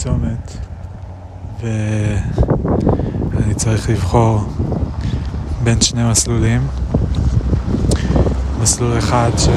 [0.00, 0.56] בצומת
[3.32, 4.44] ואני צריך לבחור
[5.62, 6.66] בין שני מסלולים.
[8.62, 9.54] מסלול אחד שאני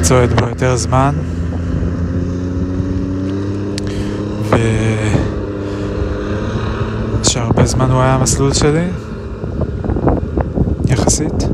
[0.00, 1.14] צועד בו יותר זמן
[7.20, 8.88] ושהרבה זמן הוא היה המסלול שלי
[10.86, 11.48] יחסית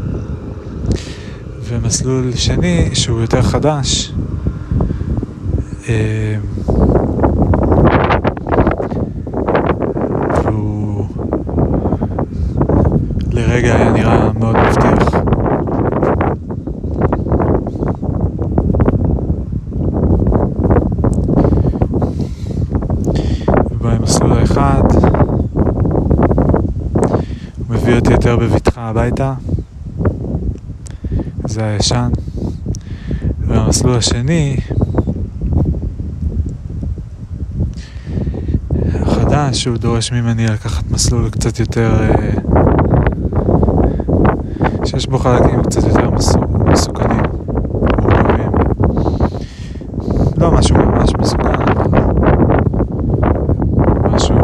[1.65, 4.13] ומסלול שני שהוא יותר חדש
[10.45, 11.07] והוא
[13.31, 15.15] לרגע היה נראה מאוד מבטיח.
[23.71, 24.83] ובמסלול האחד
[27.59, 29.35] הוא מביא אותי יותר בבטחה הביתה,
[31.45, 32.11] זה הישן,
[33.47, 34.57] והמסלול השני
[39.33, 42.35] החדש שהוא דורש ממני לקחת מסלול קצת יותר אה,
[44.85, 46.11] שיש בו חלקים קצת יותר
[46.67, 47.23] מסוכנים,
[48.01, 48.51] מורכבים
[50.37, 52.01] לא משהו ממש מסוכן אבל
[54.11, 54.37] משהו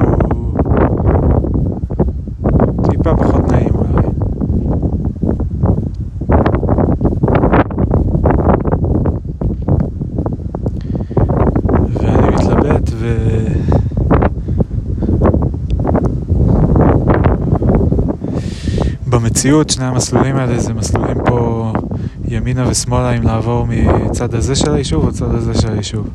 [2.91, 4.09] טיפה פחות נעים אולי
[11.95, 13.19] ואני מתלבט ו...
[19.49, 21.73] במציאות שני המסלולים האלה זה מסלולים פה
[22.29, 26.09] ימינה ושמאלה אם לעבור מצד הזה של היישוב או צד הזה של היישוב.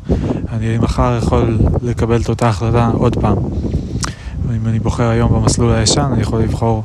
[0.52, 3.36] אני מחר יכול לקבל את אותה החלטה עוד פעם.
[4.56, 6.82] אם אני בוחר היום במסלול הישן אני יכול לבחור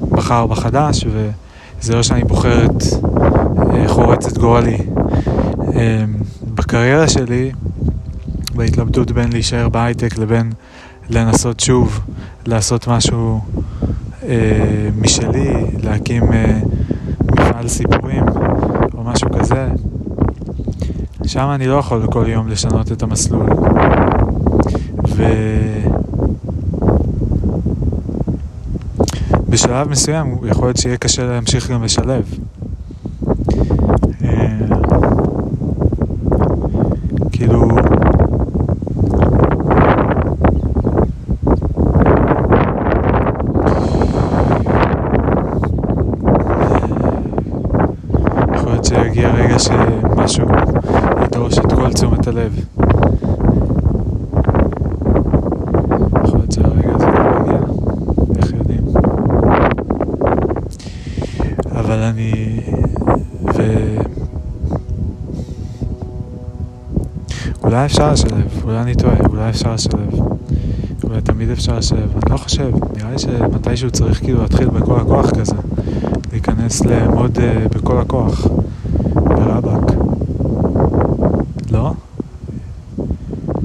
[0.00, 2.82] מחר בחדש וזה לא שאני בוחר את
[3.74, 4.78] אה, חורץ את גורלי.
[5.74, 6.04] אה,
[6.54, 7.52] בקריירה שלי,
[8.54, 10.52] בהתלבטות בין להישאר בהייטק לבין
[11.10, 12.00] לנסות שוב
[12.46, 13.40] לעשות משהו
[14.28, 16.60] אה, משלי, להקים אה,
[17.32, 18.24] מפעל סיפורים
[18.94, 19.68] או משהו כזה,
[21.26, 23.46] שם אני לא יכול כל יום לשנות את המסלול.
[29.48, 32.34] ובשלב מסוים יכול להיות שיהיה קשה להמשיך גם לשלב.
[34.24, 34.58] אה,
[37.32, 37.68] כאילו
[48.54, 50.46] יכול להיות שיגיע רגע שמשהו
[51.24, 52.64] ידרוש את כל תשומת הלב.
[56.24, 57.58] יכול להיות שהרגע הזה לא יגיע,
[58.38, 58.84] איך יודעים.
[62.02, 62.60] אבל אני...
[63.54, 63.96] ו...
[67.64, 70.14] אולי אפשר לשלב, אולי אני טועה, אולי אפשר לשלב.
[71.04, 75.30] אולי תמיד אפשר לשלב, אני לא חושב, נראה לי שמתישהו צריך כאילו להתחיל בכל הכוח
[75.30, 75.54] כזה.
[76.32, 78.46] להיכנס לעמוד uh, בכל הכוח,
[79.14, 79.92] ברבק.
[81.70, 81.92] לא?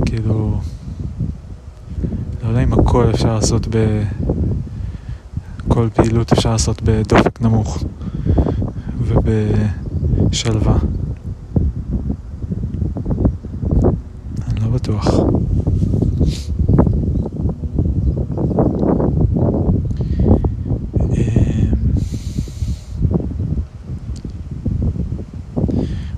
[0.05, 0.59] כאילו...
[2.43, 4.03] לא יודע אם הכל אפשר לעשות ב...
[5.67, 7.83] כל פעילות אפשר לעשות בדופק נמוך
[9.27, 10.77] ובשלווה.
[14.47, 15.07] אני לא בטוח.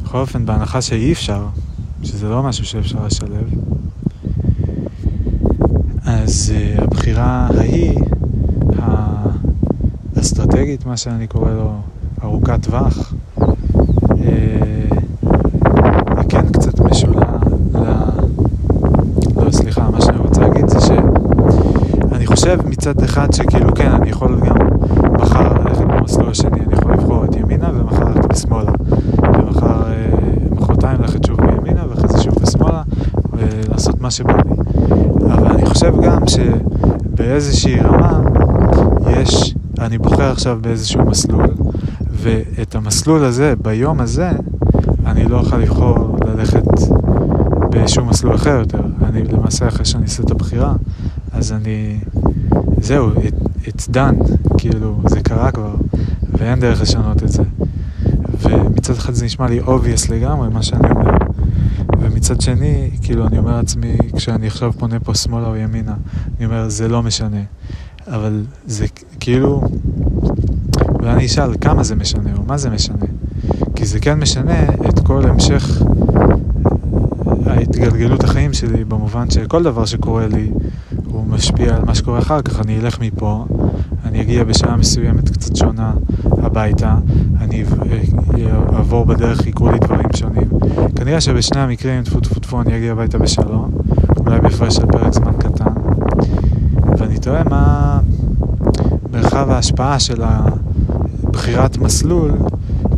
[0.03, 1.45] בכל אופן, בהנחה שאי אפשר,
[2.03, 3.49] שזה לא משהו שאפשר לשלב,
[6.05, 7.99] אז uh, הבחירה ההיא,
[10.15, 11.81] האסטרטגית, מה שאני קורא לו,
[12.23, 13.13] ארוכת טווח,
[16.29, 17.25] כן קצת משולה
[17.73, 17.77] ל...
[19.43, 24.39] לא, סליחה, מה שאני רוצה להגיד זה שאני חושב מצד אחד שכאילו כן, אני יכול
[24.45, 24.55] גם
[25.13, 28.71] מחר ללכת במסלול השני, אני יכול לבחור את ימינה ומחר ללכת בשמאלה.
[29.23, 29.83] ומחר,
[30.51, 32.83] מחרתיים ללכת שוב בימינה ואחרי זה שוב בשמאלה
[33.33, 34.55] ולעשות מה שבא לי.
[35.33, 38.19] אבל אני חושב גם שבאיזושהי רמה
[39.09, 41.47] יש, אני בוחר עכשיו באיזשהו מסלול
[42.21, 44.31] ואת המסלול הזה, ביום הזה,
[45.05, 46.63] אני לא אוכל לבחור ללכת
[47.69, 48.81] בשום מסלול אחר יותר.
[49.03, 50.73] אני למעשה אחרי שאני אעשה את הבחירה,
[51.31, 51.99] אז אני,
[52.81, 55.75] זהו, it, it's done, כאילו, זה קרה כבר,
[56.37, 57.43] ואין דרך לשנות את זה.
[58.41, 61.11] ומצד אחד זה נשמע לי obvious לגמרי מה שאני אומר
[61.99, 65.93] ומצד שני, כאילו אני אומר לעצמי כשאני עכשיו פונה פה שמאלה או ימינה
[66.37, 67.41] אני אומר זה לא משנה
[68.07, 68.85] אבל זה
[69.19, 69.61] כאילו
[71.09, 73.05] אולי אני אשאל כמה זה משנה או מה זה משנה
[73.75, 75.81] כי זה כן משנה את כל המשך
[77.45, 80.51] ההתגלגלות החיים שלי, במובן שכל דבר שקורה לי,
[81.05, 82.59] הוא משפיע על מה שקורה אחר כך.
[82.59, 83.45] אני אלך מפה,
[84.05, 85.93] אני אגיע בשעה מסוימת קצת שונה
[86.31, 86.95] הביתה,
[87.41, 87.63] אני
[88.73, 90.49] אעבור בדרך, יקרו לי דברים שונים.
[90.95, 93.71] כנראה שבשני המקרים, טפו טפו טפו, אני אגיע הביתה בשלום,
[94.17, 95.73] אולי בהפרש של פרק זמן קטן.
[96.97, 97.99] ואני תוהה מה
[99.11, 100.21] מרחב ההשפעה של
[101.39, 102.31] בחירת מסלול,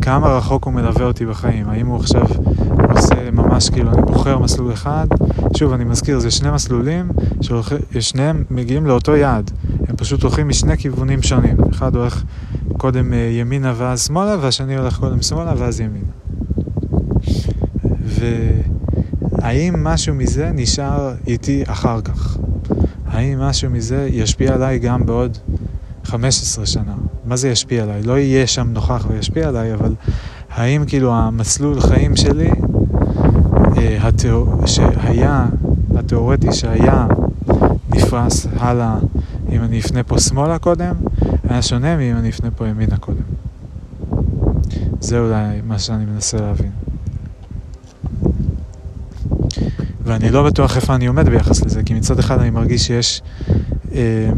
[0.02, 1.70] כמה רחוק הוא מלווה אותי בחיים.
[1.70, 2.26] האם הוא עכשיו
[2.90, 5.08] עושה ממש כאילו, אני בוחר מסלול אחד,
[5.58, 7.12] שוב, אני מזכיר, זה שני מסלולים
[7.42, 9.52] ששניהם מגיעים לאותו יעד.
[9.88, 11.58] הם פשוט הולכים משני כיוונים שונים.
[11.72, 12.24] אחד הולך
[12.78, 16.12] קודם אה, ימינה ואז שמאלה, והשני הולך קודם שמאלה ואז ימינה.
[18.02, 22.38] והאם משהו מזה נשאר איתי אחר כך?
[23.06, 25.38] האם משהו מזה ישפיע עליי גם בעוד
[26.04, 26.94] 15 שנה?
[27.32, 28.04] מה זה ישפיע עליי?
[28.04, 29.96] לא יהיה שם נוכח וישפיע עליי, אבל
[30.50, 32.52] האם כאילו המסלול חיים שלי,
[33.78, 34.68] אה, התיאור...
[34.68, 35.46] שהיה,
[35.96, 37.08] התיאורטי שהיה
[37.90, 38.96] נפרס הלאה
[39.52, 40.96] אם אני אפנה פה שמאלה קודם,
[41.50, 43.24] היה שונה מאם אני אפנה פה ימינה קודם.
[45.00, 46.72] זה אולי מה שאני מנסה להבין.
[50.04, 53.22] ואני לא בטוח איפה אני עומד ביחס לזה, כי מצד אחד אני מרגיש שיש
[53.94, 54.30] אה,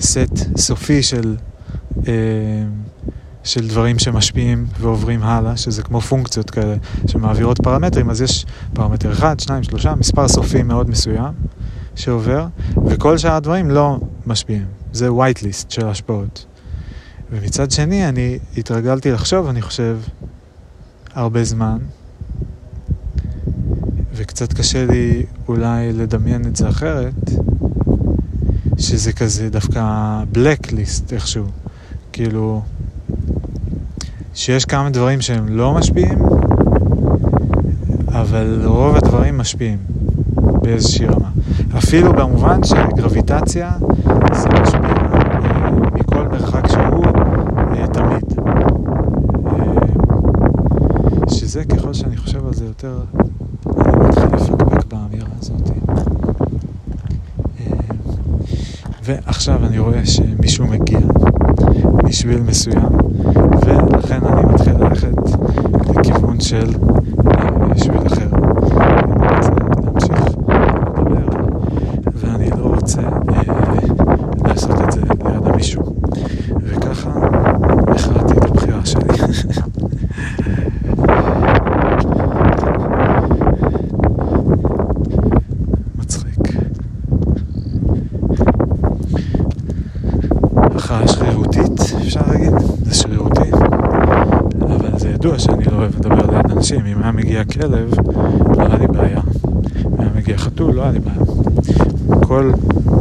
[0.00, 1.36] סט סופי של,
[3.44, 9.40] של דברים שמשפיעים ועוברים הלאה, שזה כמו פונקציות כאלה שמעבירות פרמטרים, אז יש פרמטר אחד,
[9.40, 11.32] שניים, שלושה, מספר סופי מאוד מסוים
[11.96, 12.46] שעובר,
[12.86, 14.64] וכל שאר הדברים לא משפיעים.
[14.92, 16.46] זה white list של השפעות.
[17.30, 19.98] ומצד שני, אני התרגלתי לחשוב, אני חושב,
[21.14, 21.78] הרבה זמן,
[24.14, 27.30] וקצת קשה לי אולי לדמיין את זה אחרת,
[28.78, 29.82] שזה כזה דווקא
[30.34, 31.46] blacklist איכשהו.
[32.14, 32.60] כאילו,
[34.34, 36.18] שיש כמה דברים שהם לא משפיעים,
[38.08, 39.78] אבל רוב הדברים משפיעים
[40.62, 41.30] באיזושהי רמה.
[41.78, 43.70] אפילו במובן שגרביטציה
[44.32, 48.38] זה משפיע אה, מכל מרחק שהוא אה, תמיד.
[49.46, 49.62] אה,
[51.28, 52.98] שזה ככל שאני חושב על זה יותר,
[53.66, 55.70] אני מתחיל לפקפק באמירה הזאת.
[59.04, 61.00] ועכשיו אני רואה שמישהו מגיע
[62.04, 62.88] משביל מסוים,
[63.66, 65.16] ולכן אני מתחיל ללכת
[65.96, 66.66] לכיוון של
[67.76, 68.33] שביל אחר.
[97.12, 97.94] מגיע כלב,
[98.56, 99.20] לא היה לי בעיה.
[99.98, 101.18] היה מגיע חתול, לא היה לי בעיה.
[102.26, 102.52] כל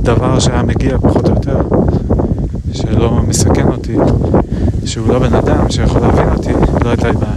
[0.04, 1.62] דבר שהיה מגיע, פחות או יותר,
[2.74, 3.96] שלא מסכן אותי,
[4.86, 6.54] שהוא לא בן אדם שיכול להבין אותי,
[6.84, 7.36] לא הייתה לי בעיה.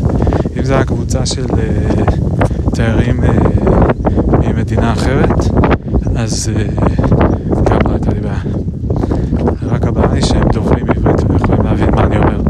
[0.58, 5.38] אם זו הייתה קבוצה של uh, תיירים uh, ממדינה אחרת,
[6.16, 6.80] אז uh,
[7.70, 8.40] גם לא הייתה לי בעיה.
[9.62, 12.40] רק הבעיה היא שהם דוברים עברית ויכולים להבין מה אני אומר.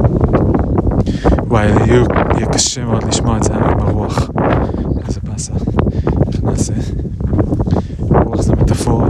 [1.48, 2.02] וואי, יהיה,
[2.36, 4.30] יהיה קשה מאוד לשמוע את זה עם הרוח.
[5.06, 5.52] איזה באסה.
[6.32, 6.72] איך נעשה?
[8.00, 9.08] רוח זה מטאפורה.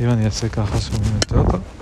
[0.00, 1.81] אם אני אעשה ככה שומעים יותר טוב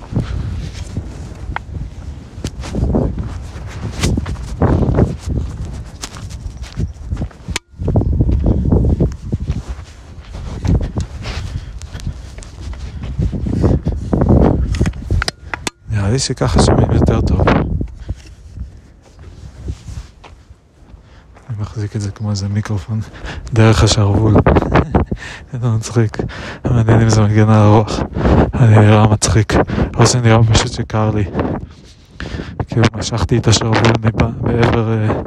[16.20, 17.40] שככה שומעים יותר טוב.
[21.48, 23.00] אני מחזיק את זה כמו איזה מיקרופון
[23.52, 24.34] דרך השרוול.
[25.60, 26.16] זה מצחיק.
[26.64, 28.00] מעניין אם זה מגן על הרוח.
[28.54, 29.52] אני נראה מצחיק.
[29.96, 31.24] או שנראה פשוט שקר לי.
[32.68, 35.22] כאילו משכתי את השרוול מעבר, אה,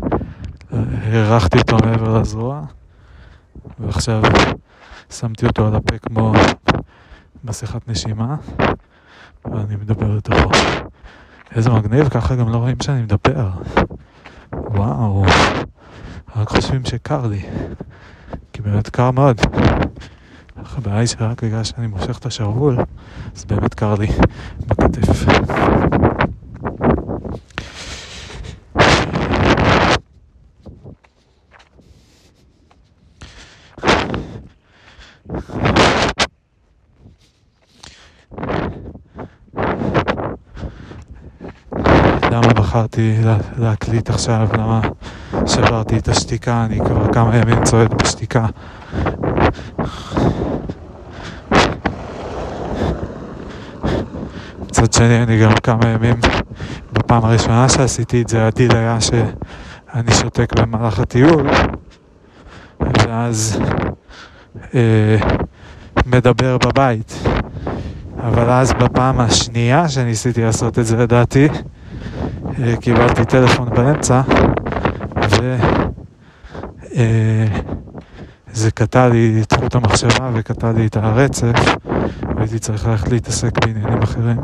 [1.13, 2.61] הארכתי אותו מעבר לזרוע,
[3.79, 4.21] ועכשיו
[5.09, 6.33] שמתי אותו על הפה כמו
[7.43, 8.35] מסכת נשימה.
[9.45, 10.49] ואני מדבר לתוכו.
[11.55, 13.49] איזה מגניב, ככה גם לא רואים שאני מדבר.
[14.53, 15.25] וואו,
[16.35, 17.41] רק חושבים שקר לי.
[18.53, 19.41] כי באמת קר מאוד.
[20.55, 22.77] הבעיה היא שרק בגלל שאני מושך את השרוול,
[23.35, 24.07] אז באמת קר לי
[24.67, 25.25] בכתף.
[42.33, 43.17] למה בחרתי
[43.57, 44.47] להקליט עכשיו?
[44.53, 44.81] למה
[45.45, 46.65] שברתי את השתיקה?
[46.65, 48.45] אני כבר כמה ימים צועד בשתיקה.
[54.61, 56.15] מצד שני, אני גם כמה ימים,
[56.93, 61.49] בפעם הראשונה שעשיתי את זה, הדיל היה שאני שותק במהלך הטיול,
[62.79, 63.59] ואז
[64.75, 65.17] אה,
[66.05, 67.19] מדבר בבית.
[68.23, 71.47] אבל אז בפעם השנייה שניסיתי לעשות את זה, לדעתי,
[72.81, 74.21] קיבלתי טלפון באמצע,
[75.23, 75.57] וזה
[76.95, 81.75] אה, קטע לי את חוט המחשבה וקטע לי את הרצף,
[82.35, 84.37] והייתי צריך ללכת להתעסק בעניינים אחרים.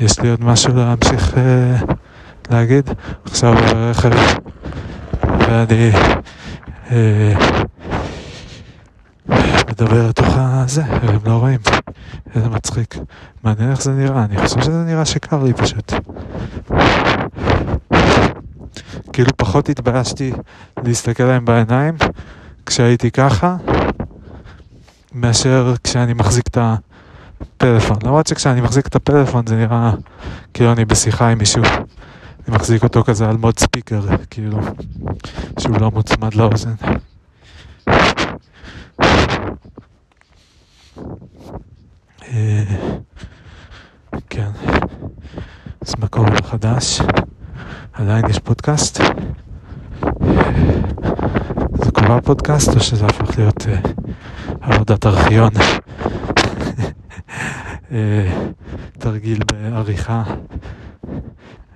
[0.00, 1.76] יש לי עוד משהו להמשיך אה,
[2.50, 2.90] להגיד?
[3.24, 4.10] עכשיו ברכב
[5.22, 5.90] ואני
[6.90, 7.34] אה,
[9.70, 11.58] מדבר לתוך הזה, והם לא רואים.
[12.34, 12.94] איזה מצחיק.
[13.44, 15.92] מעניין איך זה נראה, אני חושב שזה נראה שקר לי פשוט.
[19.12, 20.32] כאילו פחות התביישתי
[20.84, 21.94] להסתכל להם בעיניים
[22.66, 23.56] כשהייתי ככה,
[25.14, 26.74] מאשר כשאני מחזיק את ה...
[27.56, 27.96] פלאפון.
[28.04, 29.92] למרות שכשאני מחזיק את הפלאפון זה נראה
[30.54, 31.62] כאילו אני בשיחה עם מישהו.
[31.64, 34.58] אני מחזיק אותו כזה על מוד ספיקר, כאילו,
[35.58, 36.74] שהוא לא מוצמד לאוזן.
[42.28, 42.64] אה,
[44.30, 44.48] כן,
[45.80, 47.00] אז מה קורה חדש?
[47.92, 49.00] עדיין יש פודקאסט?
[51.84, 53.80] זה כבר פודקאסט או שזה הפך להיות אה,
[54.60, 55.50] עבודת ארכיון?
[57.92, 58.48] אה,
[58.98, 60.22] תרגיל בעריכה.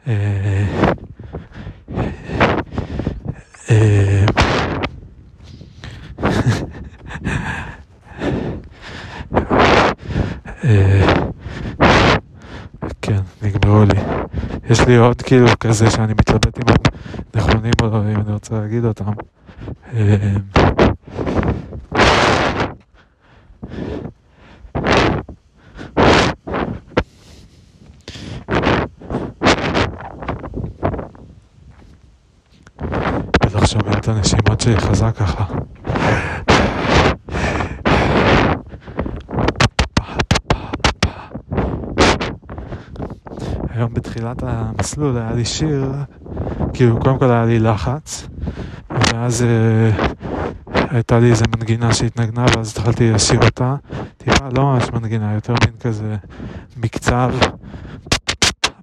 [0.09, 0.65] אה,
[3.71, 4.27] אה,
[13.03, 14.01] כן, נגמרו לי.
[14.71, 16.77] יש לי עוד כאילו כזה שאני מתלבט אם הם
[17.35, 19.13] נכונים או לא, אם אני רוצה להגיד אותם.
[35.13, 35.45] ככה.
[43.71, 45.93] היום בתחילת המסלול היה לי שיר,
[46.73, 48.29] כאילו קודם כל היה לי לחץ,
[48.91, 49.91] ואז אה,
[50.91, 53.77] הייתה לי איזה מנגינה שהתנגנה ואז התחלתי לשיר אותה,
[54.17, 56.17] טיפה לא ממש מנגינה, יותר מין כזה
[56.77, 57.33] מקצב,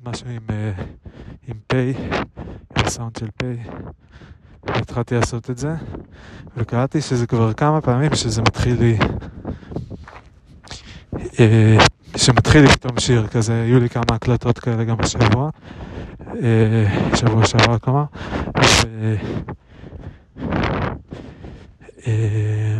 [0.05, 0.71] משהו עם, אה,
[1.47, 1.93] עם פיי,
[2.77, 3.57] עם סאונד של פיי.
[4.67, 5.75] התחלתי לעשות את זה,
[6.57, 8.97] וקראתי שזה כבר כמה פעמים שזה מתחיל לי,
[11.39, 11.77] אה,
[12.17, 15.49] שמתחיל לי פתאום שיר כזה, היו לי כמה הקלטות כאלה גם השבוע,
[16.43, 18.03] אה, שבוע שעבר כלומר,
[18.57, 19.15] ו...
[22.07, 22.77] אה,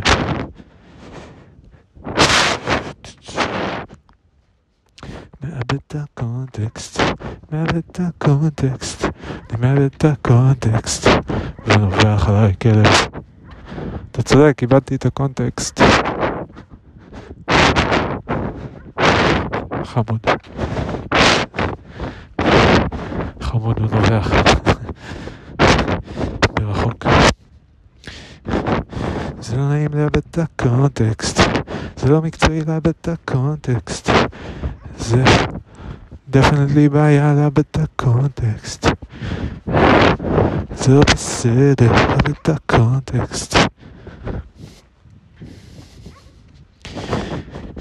[5.44, 7.00] מאבד את הקונטקסט,
[7.52, 9.04] מאבד את הקונטקסט,
[9.50, 11.08] אני מאבד את הקונטקסט.
[11.66, 12.86] ונובח עליי כלב.
[14.10, 15.80] אתה צודק, איבדתי את הקונטקסט.
[19.84, 20.26] חמוד.
[23.40, 24.32] חמוד ונובח.
[26.60, 27.06] מרחוק.
[29.40, 31.40] זה לא נעים לאבד את הקונטקסט.
[31.96, 34.10] זה לא מקצועי לאבד את הקונטקסט.
[34.98, 35.24] זה
[36.28, 38.86] definitely בעיה לאבד את הקונטקסט.
[40.74, 43.56] זה לא בסדר, אבל את הקונטקסט.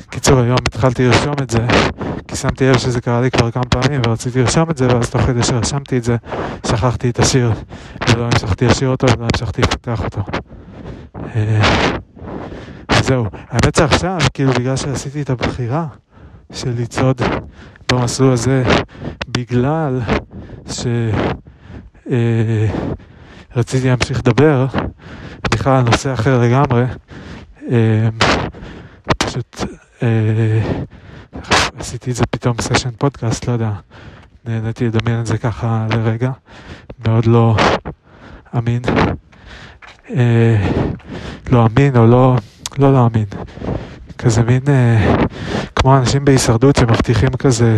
[0.10, 1.68] קיצור, היום התחלתי לרשום את זה,
[2.28, 5.22] כי שמתי לב שזה קרה לי כבר כמה פעמים, ורציתי לרשום את זה, ואז תוך
[5.22, 6.18] כדי שרשמתי את זה,
[6.68, 7.52] שכחתי את השיר,
[8.10, 10.22] ולא המשכתי לשיר אותו, ולא המשכתי לפתח אותו.
[11.36, 11.62] אה,
[13.02, 15.88] זהו, האמת שעכשיו, כאילו בגלל שעשיתי את הבחירה
[16.54, 17.22] של לצעוד
[17.92, 18.64] במסלול הזה,
[19.28, 20.02] בגלל
[20.72, 20.86] ש...
[22.10, 22.68] אה,
[23.56, 24.66] רציתי להמשיך לדבר,
[25.52, 26.84] בכלל על נושא אחר לגמרי,
[27.72, 28.10] אה,
[29.18, 29.64] פשוט
[30.04, 30.62] אה,
[31.80, 33.72] עשיתי את זה פתאום סשן פודקאסט, לא יודע,
[34.46, 36.32] נהניתי לדמיין את זה ככה לרגע,
[37.06, 37.56] מאוד לא
[38.58, 38.82] אמין.
[40.10, 40.70] אה,
[41.52, 42.36] לא אמין או לא,
[42.80, 43.26] לא לא אמין.
[44.18, 45.16] כזה מין, אה,
[45.82, 47.78] כמו אנשים בהישרדות שמבטיחים כזה,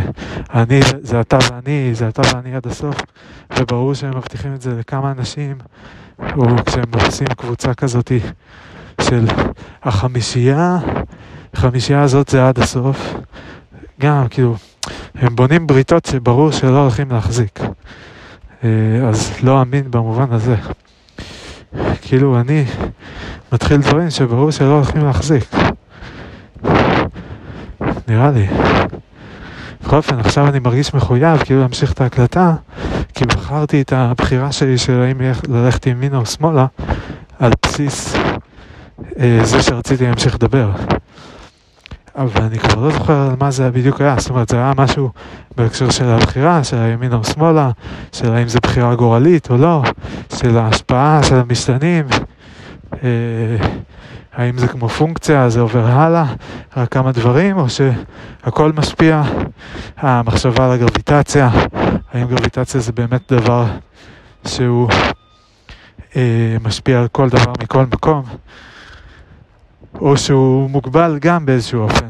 [0.54, 2.96] אני, זה אתה ואני, זה אתה ואני עד הסוף,
[3.60, 5.58] וברור שהם מבטיחים את זה לכמה אנשים,
[6.20, 8.12] או כשהם עושים קבוצה כזאת
[9.02, 9.26] של
[9.84, 10.78] החמישייה,
[11.54, 13.14] החמישייה הזאת זה עד הסוף,
[14.00, 14.56] גם כאילו,
[15.16, 17.60] הם בונים בריתות שברור שלא הולכים להחזיק.
[18.64, 18.70] אה,
[19.10, 20.56] אז לא אמין במובן הזה.
[22.02, 22.66] כאילו אני
[23.52, 25.56] מתחיל דברים שברור שלא הולכים להחזיק.
[28.08, 28.48] נראה לי.
[29.84, 32.54] בכל אופן, עכשיו אני מרגיש מחויב כאילו להמשיך את ההקלטה,
[33.14, 36.66] כי בחרתי את הבחירה שלי של האם ללכת ימינה או שמאלה,
[37.40, 38.16] על בסיס
[39.20, 40.72] אה, זה שרציתי להמשיך לדבר.
[42.16, 45.10] אבל אני כבר לא זוכר על מה זה בדיוק היה, זאת אומרת זה היה משהו
[45.58, 47.72] בהקשר של הבחירה, של הימין או שמאלה,
[48.12, 49.84] של האם זה בחירה גורלית או לא,
[50.36, 52.06] של ההשפעה של המשתנים,
[53.04, 53.10] אה,
[54.42, 56.26] האם זה כמו פונקציה, זה עובר הלאה,
[56.78, 59.22] רק כמה דברים, או שהכל משפיע,
[59.98, 61.50] המחשבה על הגרביטציה,
[62.14, 63.66] האם גרביטציה זה באמת דבר
[64.48, 64.90] שהוא
[66.16, 68.24] אה, משפיע על כל דבר מכל מקום.
[70.02, 72.08] או שהוא מוגבל גם באיזשהו אופן.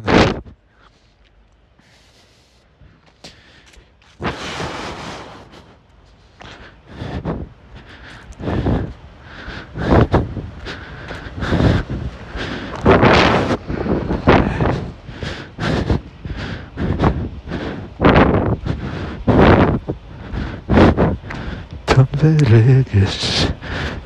[22.23, 23.47] ורגש,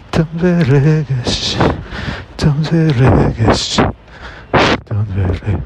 [0.10, 1.57] טוב ורגש
[2.45, 3.79] פתאום זה רגש,
[4.51, 5.62] פתאום זה רגש.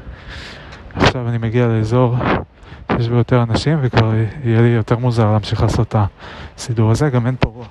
[0.94, 2.16] עכשיו אני מגיע לאזור
[2.92, 4.14] שיש בו יותר אנשים וכבר
[4.44, 5.96] יהיה לי יותר מוזר להמשיך לעשות את
[6.56, 7.68] הסידור הזה, גם אין פה רוח.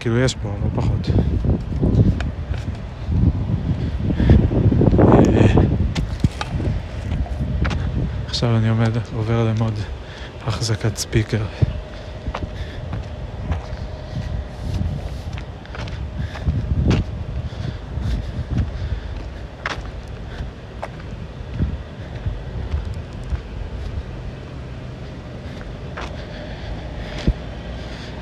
[0.00, 1.10] כאילו יש פה, אבל פחות.
[4.98, 5.62] אה,
[8.26, 9.74] עכשיו אני עומד, עובר ללמוד
[10.46, 11.42] החזקת ספיקר.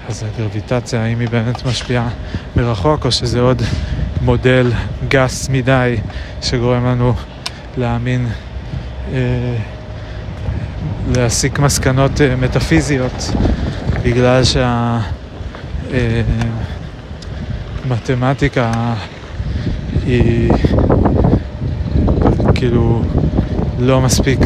[0.09, 2.09] אז הגרביטציה, האם היא באמת משפיעה
[2.57, 3.62] מרחוק, או שזה עוד
[4.20, 4.72] מודל
[5.09, 5.96] גס מדי
[6.42, 7.14] שגורם לנו
[7.76, 8.29] להאמין,
[9.12, 9.57] אה,
[11.14, 13.32] להסיק מסקנות אה, מטאפיזיות,
[14.02, 14.42] בגלל
[17.84, 18.94] שהמתמטיקה אה,
[20.06, 20.52] היא
[22.54, 23.02] כאילו
[23.78, 24.38] לא מספיק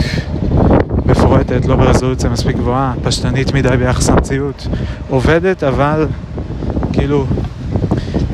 [1.06, 4.66] מפורטת, לא ברזולוציה מספיק גבוהה, פשטנית מדי ביחס למציאות,
[5.08, 6.06] עובדת, אבל
[6.92, 7.26] כאילו,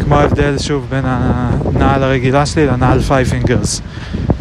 [0.05, 3.81] כמו ההבדל שוב בין הנעל הרגילה שלי לנעל five fingers.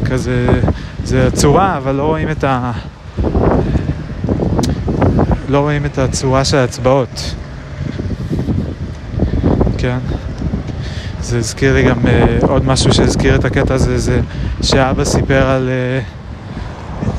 [0.05, 0.61] כזה,
[1.03, 2.71] זה הצורה, אבל לא רואים את ה...
[5.49, 7.35] לא רואים את הצורה של האצבעות.
[9.77, 9.97] כן.
[11.21, 14.21] זה הזכיר לי גם uh, עוד משהו שהזכיר את הקטע הזה, זה
[14.61, 15.69] שאבא סיפר על...
[15.69, 16.25] Uh,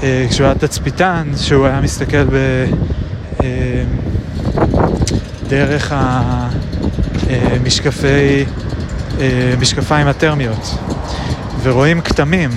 [0.02, 2.64] אה, כשהוא היה תצפיתן, שהוא היה מסתכל ב...
[3.42, 3.84] אה,
[5.48, 5.92] דרך
[7.30, 8.44] המשקפי,
[9.20, 10.78] אה, משקפיים הטרמיות,
[11.62, 12.50] ורואים כתמים,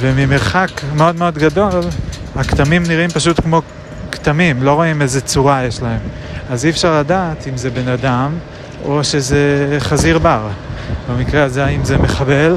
[0.00, 1.80] וממרחק מאוד מאוד גדול,
[2.36, 3.62] הכתמים נראים פשוט כמו
[4.26, 5.98] כתמים, לא רואים איזה צורה יש להם.
[6.50, 8.32] אז אי אפשר לדעת אם זה בן אדם
[8.84, 10.48] או שזה חזיר בר.
[11.10, 12.56] במקרה הזה האם זה מחבל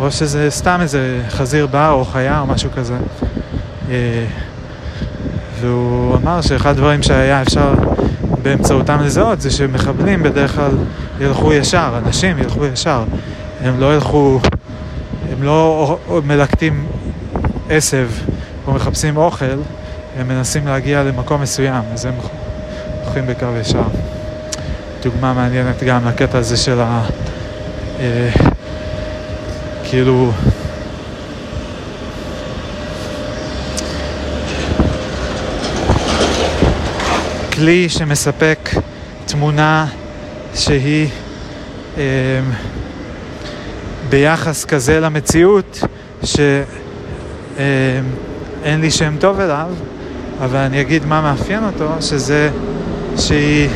[0.00, 2.96] או שזה סתם איזה חזיר בר או חיה או משהו כזה.
[3.90, 4.24] אה,
[5.60, 7.74] והוא אמר שאחד הדברים שהיה אפשר
[8.42, 10.72] באמצעותם לזהות זה שמחבלים בדרך כלל
[11.20, 13.04] ילכו ישר, אנשים ילכו ישר.
[13.60, 14.40] הם לא ילכו,
[15.32, 16.86] הם לא מלקטים
[17.70, 18.08] עשב
[18.66, 19.56] או מחפשים אוכל,
[20.18, 22.14] הם מנסים להגיע למקום מסוים, אז הם
[23.04, 23.82] הולכים בקו ישר.
[25.02, 27.02] דוגמה מעניינת גם לקטע הזה של ה...
[28.00, 28.30] אה,
[29.84, 30.30] כאילו...
[37.52, 38.70] כלי שמספק
[39.26, 39.86] תמונה
[40.54, 41.08] שהיא
[41.98, 42.02] אה,
[44.08, 45.80] ביחס כזה למציאות
[46.24, 46.64] שאין
[48.64, 49.68] אה, לי שם טוב אליו,
[50.40, 52.50] אבל אני אגיד מה מאפיין אותו, שזה
[53.18, 53.68] שהיא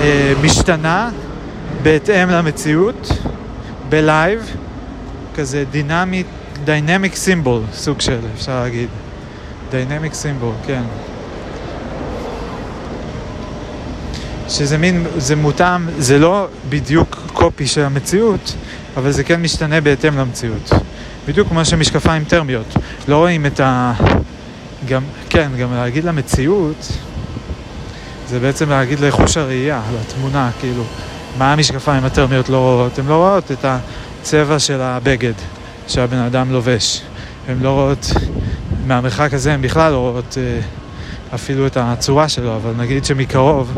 [0.00, 1.10] אה, משתנה
[1.82, 3.08] בהתאם למציאות,
[3.88, 4.56] ב live,
[5.34, 6.22] כזה דינמי,
[6.64, 8.88] dynamic symbol, סוג של, אפשר להגיד.
[9.70, 10.82] dynamic symbol, כן.
[14.48, 18.54] שזה מין, זה מותאם, זה לא בדיוק copy של המציאות,
[18.96, 20.70] אבל זה כן משתנה בהתאם למציאות.
[21.28, 22.76] בדיוק כמו שמשקפיים טרמיות.
[23.08, 23.92] לא רואים את ה...
[24.88, 26.92] גם, כן, גם להגיד למציאות,
[28.28, 30.84] זה בעצם להגיד לחוש הראייה, לתמונה, כאילו,
[31.38, 32.98] מה המשקפיים הטרמיות לא רואות?
[32.98, 35.32] הן לא רואות את הצבע של הבגד
[35.88, 37.02] שהבן אדם לובש.
[37.48, 38.12] הן לא רואות,
[38.86, 40.60] מהמרחק הזה הן בכלל לא רואות אה,
[41.34, 43.72] אפילו את הצורה שלו, אבל נגיד שמקרוב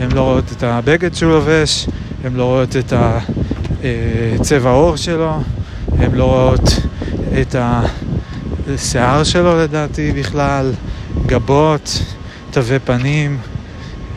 [0.00, 1.86] הן לא רואות את הבגד שהוא לובש,
[2.24, 5.32] הן לא רואות את אה, העור שלו,
[5.98, 6.68] הן לא רואות
[7.40, 7.56] את
[8.74, 10.72] השיער שלו לדעתי בכלל,
[11.26, 12.02] גבות,
[12.50, 13.38] תווי פנים,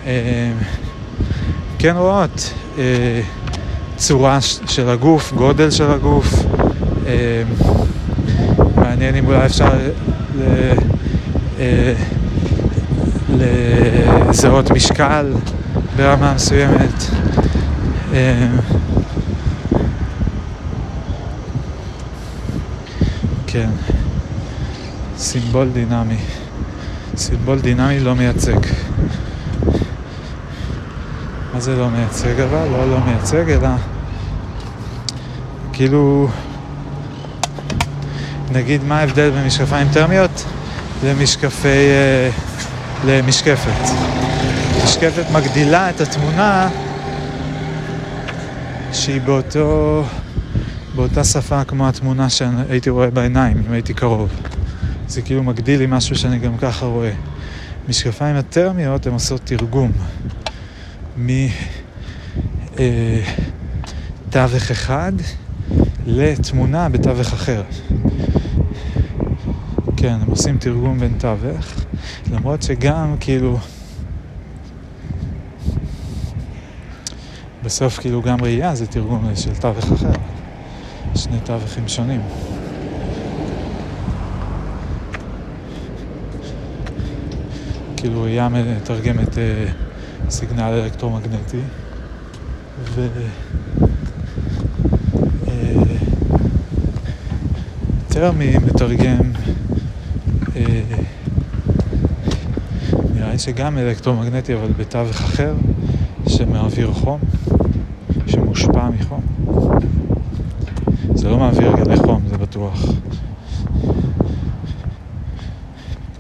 [0.06, 0.52] אה,
[1.80, 2.54] כן רואות
[3.96, 6.46] צורה של הגוף, גודל של הגוף.
[8.76, 9.70] מעניין אם אולי אפשר
[13.30, 15.34] לזהות משקל
[15.96, 17.04] ברמה מסוימת.
[18.13, 18.48] אה,
[23.48, 23.70] כן,
[25.24, 26.18] סימבול דינמי.
[27.18, 28.60] סימבול דינמי לא מייצג.
[31.54, 32.68] מה זה לא מייצג אבל?
[32.72, 33.68] לא לא מייצג, אלא
[35.74, 36.28] כאילו,
[38.52, 40.46] נגיד מה ההבדל בין משקפיים טרמיות
[41.04, 42.30] למשקפי, אה,
[43.06, 43.90] למשקפת.
[44.82, 46.70] המשקפת מגדילה את התמונה
[48.94, 50.04] שהיא באותו,
[50.96, 54.30] באותה שפה כמו התמונה שהייתי רואה בעיניים, אם הייתי קרוב.
[55.13, 57.12] זה כאילו מגדיל לי משהו שאני גם ככה רואה.
[57.89, 59.91] משקפיים הטרמיות הן עושות תרגום
[61.17, 61.54] מתווך
[64.36, 65.12] אה, אחד
[66.06, 67.63] לתמונה בתווך אחר.
[69.97, 71.65] כן, הם עושים תרגום בין תווך,
[72.32, 73.60] למרות שגם כאילו
[77.63, 80.12] בסוף כאילו גם ראייה זה תרגום של תווך אחר,
[81.15, 82.21] שני תווכים שונים.
[88.04, 89.66] כאילו ראייה מתרגמת אה,
[90.30, 91.60] סיגנל אלקטרומגנטי
[92.84, 93.08] ו...
[95.48, 95.84] אה,
[98.08, 99.32] טרמי מתרגם
[100.56, 100.82] אה,
[103.16, 105.54] נראה לי שגם אלקטרומגנטי אבל בתווך אחר
[106.28, 107.20] שמעביר חום
[108.54, 109.22] מושפע מחום.
[111.13, 112.86] זה לא מעביר גלי חום, זה בטוח.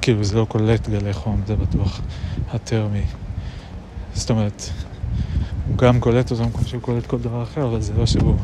[0.03, 2.01] כאילו זה לא קולט גלי חום, זה בטוח
[2.53, 3.03] הטרמי.
[4.13, 4.69] זאת אומרת,
[5.67, 8.35] הוא גם קולט אותם כמו שהוא קולט כל דבר אחר, אבל זה לא שהוא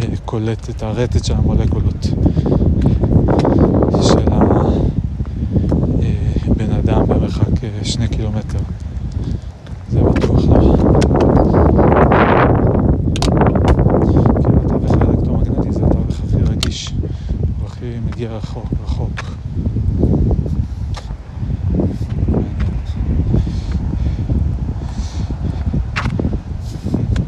[0.00, 2.06] אה, קולט את הרטט של המולקולות
[4.02, 4.32] של
[6.46, 8.58] הבן אה, אדם במרחק אה, שני קילומטר.
[9.90, 10.76] זה בטוח לא.
[18.20, 19.20] מגיע רחוק, רחוק.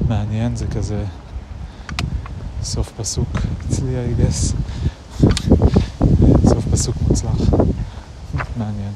[0.08, 1.04] מעניין, זה כזה
[2.62, 3.28] סוף פסוק
[3.68, 4.54] אצלי, I guess.
[6.48, 7.40] סוף פסוק מוצלח.
[8.56, 8.92] מעניין.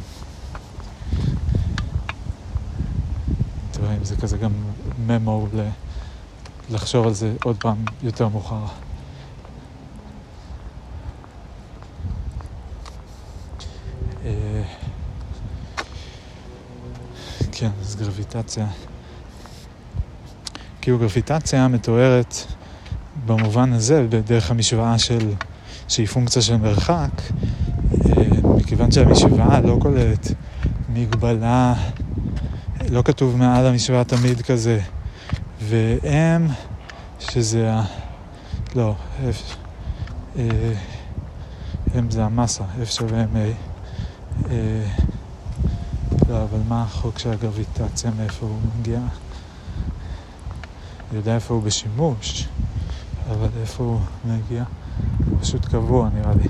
[3.70, 4.52] תראה אם זה כזה גם
[5.06, 5.46] ממו
[6.70, 8.64] לחשוב על זה עוד פעם יותר מאוחר.
[17.58, 18.66] כן, אז גרביטציה.
[20.80, 22.36] כאילו גרביטציה מתוארת
[23.26, 25.32] במובן הזה, בדרך המשוואה של,
[25.88, 27.10] שהיא פונקציה של מרחק,
[27.92, 28.22] אה,
[28.56, 30.32] מכיוון שהמשוואה לא כוללת
[30.88, 31.74] מגבלה,
[32.90, 34.80] לא כתוב מעל המשוואה תמיד כזה,
[35.68, 36.52] ו-M,
[37.18, 37.82] שזה ה...
[38.74, 39.56] לא, F,
[40.38, 40.72] אה,
[41.94, 43.54] M זה המסה, F שווה MA.
[44.50, 44.86] אה,
[46.28, 48.98] לא, אבל מה החוק של הגרביטציה, מאיפה הוא מגיע?
[51.10, 52.48] אני יודע איפה הוא בשימוש,
[53.30, 54.64] אבל איפה הוא מגיע?
[55.30, 56.48] הוא פשוט קבוע נראה לי.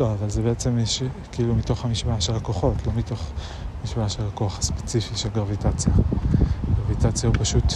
[0.00, 3.32] לא, אבל זה בעצם יש, כאילו מתוך המשוואה של הכוחות, לא מתוך
[3.80, 5.92] המשוואה של הכוח הספציפי של גרביטציה.
[6.76, 7.74] גרביטציה הוא פשוט,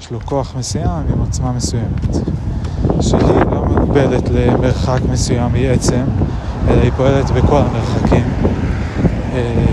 [0.00, 2.16] יש לו כוח מסוים עם עוצמה מסוימת,
[3.00, 3.20] שהיא
[3.50, 6.04] לא מוגבלת למרחק מסוים מעצם,
[6.68, 8.24] אלא היא פועלת בכל המרחקים.
[9.32, 9.66] אה,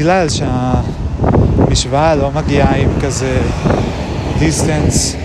[0.00, 0.28] בגלל
[1.70, 3.40] שהמשוואה לא מגיעה עם כזה
[4.38, 5.16] דיסטנס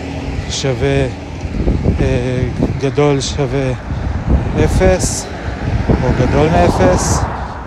[0.50, 1.08] שווה,
[2.00, 2.48] אה,
[2.80, 3.72] גדול שווה
[4.66, 5.26] אפס,
[5.90, 7.20] או גדול מאפס,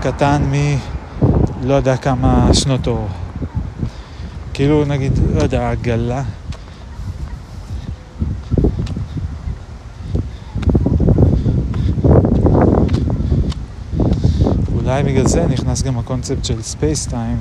[0.03, 0.55] קטן מ...
[1.63, 3.09] לא יודע כמה שנות אור.
[4.55, 6.23] כאילו נגיד, לא יודע, עגלה.
[14.75, 17.41] אולי בגלל זה נכנס גם הקונספט של space time,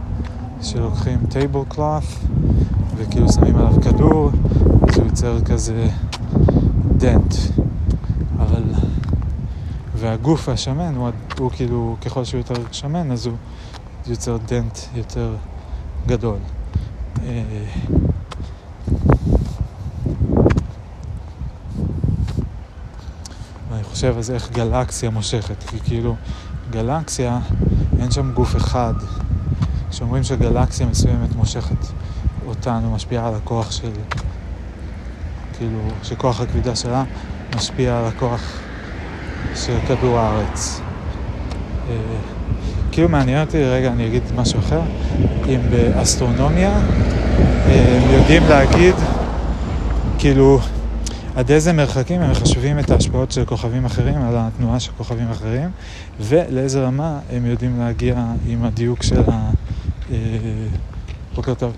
[0.63, 2.19] שלוקחים טייבל קלאף
[2.95, 4.31] וכאילו שמים עליו כדור
[4.89, 5.89] אז הוא יוצר כזה
[6.97, 7.35] דנט
[8.39, 8.63] אבל
[9.95, 13.35] והגוף השמן הוא, הוא כאילו ככל שהוא יותר שמן אז הוא
[14.07, 15.35] יוצר דנט יותר
[16.07, 16.37] גדול
[17.23, 17.43] אה,
[23.71, 26.15] אני חושב אז איך גלקסיה מושכת כי כאילו
[26.71, 27.39] גלקסיה
[27.99, 28.93] אין שם גוף אחד.
[29.91, 31.85] כשאומרים שגלקסיה מסוימת מושכת
[32.47, 33.91] אותנו, משפיעה על הכוח של...
[35.57, 37.03] כאילו, שכוח הכבידה שלה
[37.55, 38.59] משפיע על הכוח
[39.55, 40.81] של כדור הארץ.
[41.89, 41.95] אה,
[42.91, 44.81] כאילו מעניין אותי, רגע אני אגיד משהו אחר,
[45.47, 48.95] אם באסטרונומיה אה, הם יודעים להגיד,
[50.17, 50.59] כאילו,
[51.35, 55.69] עד איזה מרחקים הם מחשבים את ההשפעות של כוכבים אחרים על התנועה של כוכבים אחרים,
[56.19, 59.51] ולאיזה רמה הם יודעים להגיע עם הדיוק של ה...
[60.11, 60.17] אה,
[61.35, 61.73] בוקר טוב,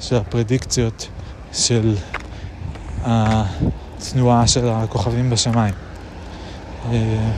[0.00, 1.08] של הפרדיקציות
[1.52, 1.94] של
[3.04, 5.74] התנועה של הכוכבים בשמיים.
[6.90, 7.30] אה,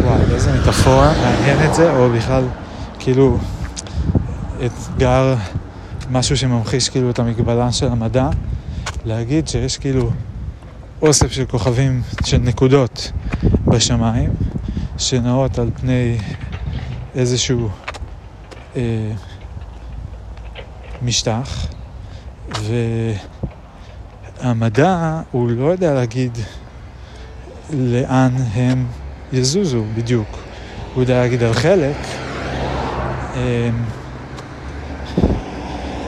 [0.00, 2.44] וואי, איזה מטאפורה, מעניין את זה, או בכלל,
[2.98, 3.38] כאילו,
[4.66, 5.34] אתגר,
[6.10, 8.28] משהו שממחיש כאילו את המגבלה של המדע,
[9.04, 10.10] להגיד שיש כאילו
[11.02, 13.12] אוסף של כוכבים, של נקודות
[13.66, 14.30] בשמיים,
[14.98, 16.18] שנעות על פני
[17.14, 17.68] איזשהו
[18.76, 19.12] אה,
[21.04, 21.66] משטח,
[24.42, 26.38] והמדע, הוא לא יודע להגיד
[27.72, 28.86] לאן הם
[29.32, 30.28] יזוזו בדיוק.
[30.94, 31.96] הוא יודע להגיד על חלק,
[33.36, 33.70] אה,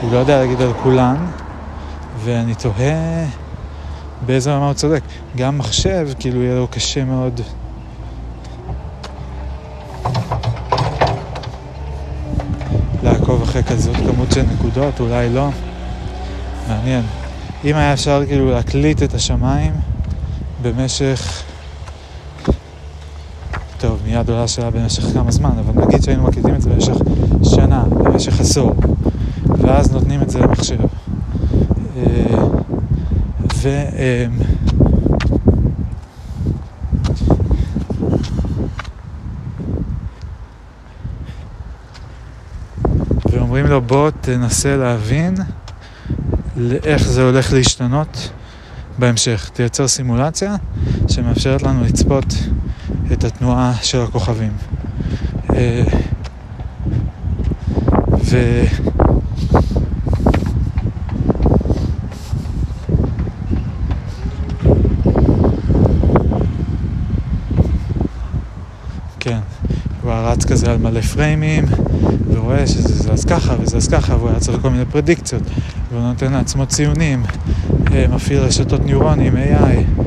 [0.01, 1.25] הוא לא יודע להגיד על כולן,
[2.23, 3.25] ואני תוהה...
[4.25, 5.03] באיזה רמה הוא צודק.
[5.35, 7.41] גם מחשב, כאילו יהיה לו קשה מאוד.
[13.59, 15.49] אחרי כזאת כמות של נקודות, אולי לא.
[16.67, 17.03] מעניין.
[17.63, 19.73] אם היה אפשר כאילו להקליט את השמיים
[20.61, 21.43] במשך...
[23.77, 26.95] טוב, מיד עולה שאלה במשך כמה זמן, אבל נגיד שהיינו מקליטים את זה במשך
[27.43, 28.73] שנה, במשך עשור,
[29.45, 30.79] ואז נותנים את זה למחשב.
[31.97, 32.03] אה,
[33.55, 33.69] ו...
[43.47, 45.35] ואומרים לו בוא תנסה להבין
[46.57, 48.29] לאיך זה הולך להשתנות
[48.97, 49.49] בהמשך.
[49.53, 50.55] תייצר סימולציה
[51.07, 52.33] שמאפשרת לנו לצפות
[53.11, 54.51] את התנועה של הכוכבים.
[55.53, 55.83] אה,
[58.23, 58.63] ו...
[70.37, 71.65] רץ כזה על מלא פריימים,
[72.47, 75.43] ורואה שזה זז ככה וזה זז ככה, והוא היה צריך כל מיני פרדיקציות,
[75.91, 77.23] והוא נותן לעצמו ציונים,
[77.91, 80.01] אה, מפעיל רשתות ניורונים, AI.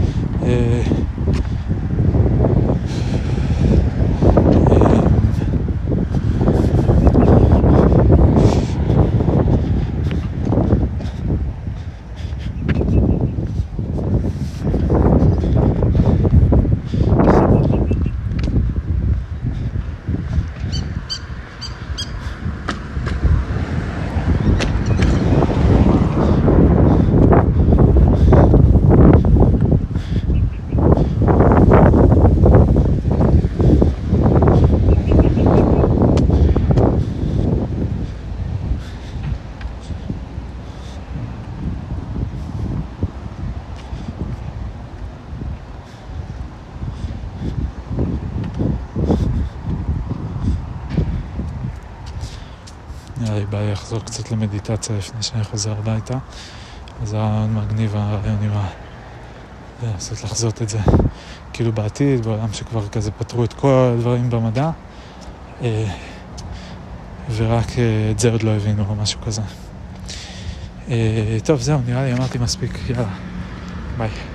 [54.10, 56.14] קצת למדיטציה לפני שאני חוזר הביתה.
[57.02, 58.68] אז זה היה מאוד מגניב הרעיון עם ה...
[59.82, 60.78] לנסות לחזות את זה
[61.52, 64.70] כאילו בעתיד, בעולם שכבר כזה פתרו את כל הדברים במדע.
[65.62, 65.86] אה,
[67.36, 69.42] ורק אה, את זה עוד לא הבינו או משהו כזה.
[71.44, 73.08] טוב, זהו, נראה לי אמרתי מספיק, יאללה,
[73.98, 74.29] ביי.